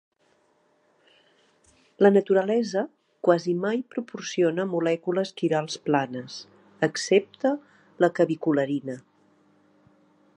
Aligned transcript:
La 2.05 2.09
naturalesa 2.15 2.83
quasi 3.27 3.53
mai 3.65 3.83
proporciona 3.93 4.67
molècules 4.73 5.33
quirals 5.43 5.77
planes, 5.91 6.39
excepte 6.89 7.53
la 8.05 8.11
cavicularina. 8.21 9.01